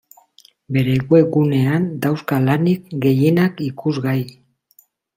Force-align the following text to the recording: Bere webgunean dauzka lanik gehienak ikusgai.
Bere 0.77 0.95
webgunean 1.15 1.87
dauzka 2.07 2.41
lanik 2.49 2.91
gehienak 3.07 3.65
ikusgai. 3.71 4.21